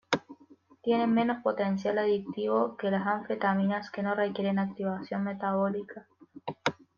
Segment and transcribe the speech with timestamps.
[0.81, 6.07] Tiene menos potencial adictivo que las anfetaminas que no requieren activación metabólica.